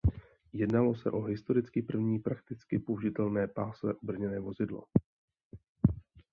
Jednalo 0.53 0.95
se 0.95 1.09
o 1.11 1.21
historicky 1.21 1.81
první 1.81 2.19
prakticky 2.19 2.79
použitelné 2.79 3.47
pásové 3.47 3.93
obrněné 3.93 4.39
vozidlo. 4.39 4.81